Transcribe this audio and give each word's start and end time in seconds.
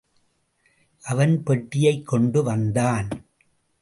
அவன் 1.03 1.43
பெட்டியைக் 1.43 2.07
கொண்டு 2.07 2.43
வந்தான். 2.43 3.07